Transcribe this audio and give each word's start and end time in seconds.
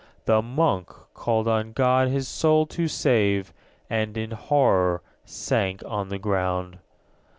The 0.25 0.41
Monk 0.41 0.89
called 1.13 1.47
on 1.47 1.73
God 1.73 2.07
his 2.07 2.27
soul 2.27 2.65
to 2.65 2.87
save, 2.87 3.53
And, 3.87 4.17
in 4.17 4.31
horror, 4.31 5.03
sank 5.25 5.83
on 5.85 6.09
the 6.09 6.17
ground. 6.17 6.79